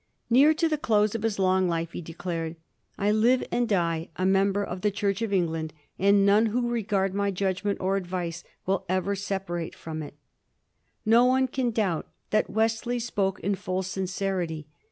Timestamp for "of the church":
4.63-5.21